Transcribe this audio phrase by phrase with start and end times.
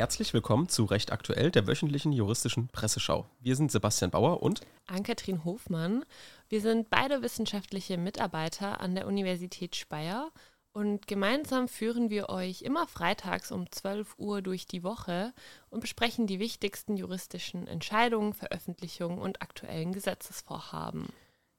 [0.00, 3.26] Herzlich willkommen zu Recht Aktuell, der wöchentlichen juristischen Presseschau.
[3.38, 6.06] Wir sind Sebastian Bauer und Ann-Kathrin Hofmann.
[6.48, 10.30] Wir sind beide wissenschaftliche Mitarbeiter an der Universität Speyer
[10.72, 15.34] und gemeinsam führen wir euch immer freitags um 12 Uhr durch die Woche
[15.68, 21.08] und besprechen die wichtigsten juristischen Entscheidungen, Veröffentlichungen und aktuellen Gesetzesvorhaben.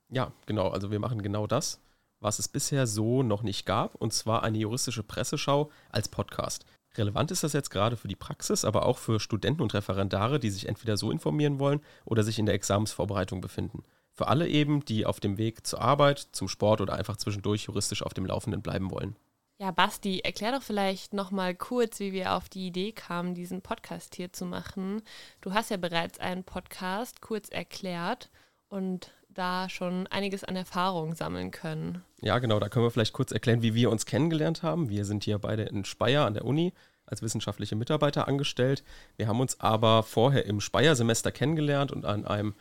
[0.09, 1.79] Ja, genau, also wir machen genau das,
[2.19, 6.65] was es bisher so noch nicht gab, und zwar eine juristische Presseschau als Podcast.
[6.97, 10.49] Relevant ist das jetzt gerade für die Praxis, aber auch für Studenten und Referendare, die
[10.49, 13.83] sich entweder so informieren wollen oder sich in der Examensvorbereitung befinden.
[14.13, 18.03] Für alle eben, die auf dem Weg zur Arbeit, zum Sport oder einfach zwischendurch juristisch
[18.03, 19.15] auf dem Laufenden bleiben wollen.
[19.57, 24.15] Ja, Basti, erklär doch vielleicht nochmal kurz, wie wir auf die Idee kamen, diesen Podcast
[24.15, 25.03] hier zu machen.
[25.39, 28.31] Du hast ja bereits einen Podcast kurz erklärt
[28.69, 32.03] und da schon einiges an Erfahrung sammeln können.
[32.21, 34.89] Ja, genau, da können wir vielleicht kurz erklären, wie wir uns kennengelernt haben.
[34.89, 36.73] Wir sind hier beide in Speyer an der Uni
[37.05, 38.83] als wissenschaftliche Mitarbeiter angestellt.
[39.17, 42.55] Wir haben uns aber vorher im Speyer-Semester kennengelernt und an einem,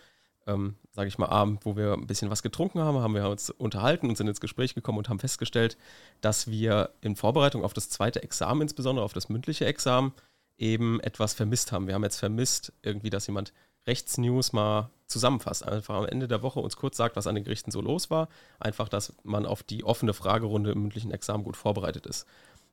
[0.46, 3.50] ähm, sage ich mal, Abend, wo wir ein bisschen was getrunken haben, haben wir uns
[3.50, 5.76] unterhalten und sind ins Gespräch gekommen und haben festgestellt,
[6.20, 10.12] dass wir in Vorbereitung auf das zweite Examen, insbesondere auf das mündliche Examen,
[10.58, 11.86] eben etwas vermisst haben.
[11.86, 13.52] Wir haben jetzt vermisst, irgendwie, dass jemand
[13.86, 15.66] Rechtsnews mal zusammenfasst.
[15.66, 18.28] Einfach am Ende der Woche uns kurz sagt, was an den Gerichten so los war.
[18.58, 22.26] Einfach, dass man auf die offene Fragerunde im mündlichen Examen gut vorbereitet ist.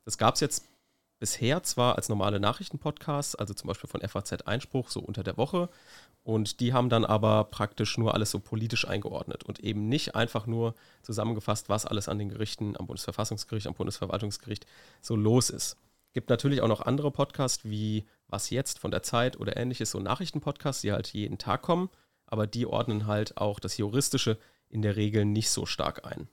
[0.05, 0.63] Das gab es jetzt
[1.19, 5.69] bisher zwar als normale Nachrichtenpodcasts, also zum Beispiel von FAZ Einspruch, so unter der Woche.
[6.23, 10.45] Und die haben dann aber praktisch nur alles so politisch eingeordnet und eben nicht einfach
[10.45, 14.65] nur zusammengefasst, was alles an den Gerichten, am Bundesverfassungsgericht, am Bundesverwaltungsgericht
[15.01, 15.77] so los ist.
[16.13, 19.99] Gibt natürlich auch noch andere Podcasts wie Was jetzt von der Zeit oder ähnliches, so
[19.99, 21.89] Nachrichtenpodcasts, die halt jeden Tag kommen,
[22.27, 24.37] aber die ordnen halt auch das Juristische
[24.69, 26.29] in der Regel nicht so stark ein.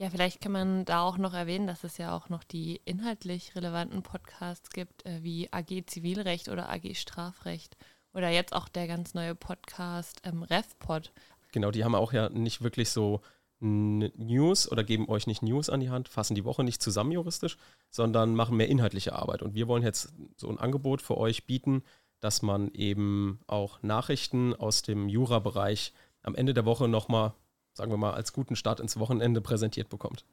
[0.00, 3.56] Ja, vielleicht kann man da auch noch erwähnen, dass es ja auch noch die inhaltlich
[3.56, 7.76] relevanten Podcasts gibt, äh, wie AG Zivilrecht oder AG Strafrecht
[8.12, 11.12] oder jetzt auch der ganz neue Podcast ähm, RevPod.
[11.52, 13.22] Genau, die haben auch ja nicht wirklich so
[13.60, 17.56] News oder geben euch nicht News an die Hand, fassen die Woche nicht zusammen juristisch,
[17.90, 19.42] sondern machen mehr inhaltliche Arbeit.
[19.42, 21.82] Und wir wollen jetzt so ein Angebot für euch bieten,
[22.20, 25.92] dass man eben auch Nachrichten aus dem Jura-Bereich
[26.22, 27.32] am Ende der Woche nochmal,
[27.74, 30.24] sagen wir mal, als guten Start ins Wochenende präsentiert bekommt.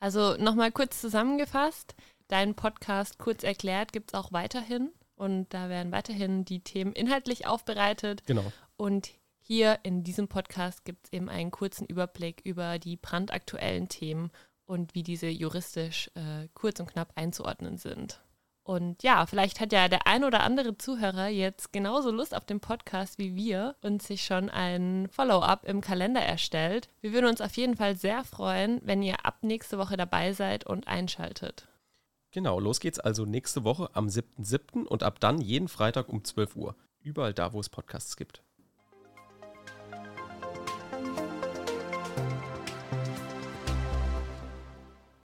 [0.00, 1.94] Also nochmal kurz zusammengefasst,
[2.28, 7.46] dein Podcast kurz erklärt gibt es auch weiterhin und da werden weiterhin die Themen inhaltlich
[7.46, 8.24] aufbereitet.
[8.26, 8.44] Genau.
[8.76, 9.10] Und
[9.40, 14.30] hier in diesem Podcast gibt es eben einen kurzen Überblick über die brandaktuellen Themen
[14.66, 18.20] und wie diese juristisch äh, kurz und knapp einzuordnen sind.
[18.68, 22.60] Und ja, vielleicht hat ja der ein oder andere Zuhörer jetzt genauso Lust auf den
[22.60, 26.90] Podcast wie wir und sich schon ein Follow-up im Kalender erstellt.
[27.00, 30.66] Wir würden uns auf jeden Fall sehr freuen, wenn ihr ab nächste Woche dabei seid
[30.66, 31.66] und einschaltet.
[32.30, 34.84] Genau, los geht's also nächste Woche am 7.7.
[34.84, 36.76] und ab dann jeden Freitag um 12 Uhr.
[37.00, 38.42] Überall da, wo es Podcasts gibt.